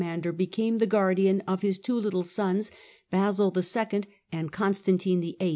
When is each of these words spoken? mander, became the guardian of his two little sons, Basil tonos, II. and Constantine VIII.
mander, 0.03 0.31
became 0.31 0.79
the 0.79 0.87
guardian 0.87 1.41
of 1.47 1.61
his 1.61 1.77
two 1.77 1.93
little 1.93 2.23
sons, 2.23 2.71
Basil 3.11 3.51
tonos, 3.51 3.93
II. 3.93 4.01
and 4.31 4.51
Constantine 4.51 5.21
VIII. 5.21 5.49